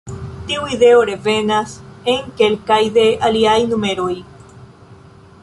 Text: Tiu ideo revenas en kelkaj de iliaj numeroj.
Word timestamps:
Tiu 0.45 0.63
ideo 0.77 1.03
revenas 1.09 1.75
en 2.15 2.33
kelkaj 2.41 2.81
de 2.99 3.05
iliaj 3.29 3.57
numeroj. 3.75 4.13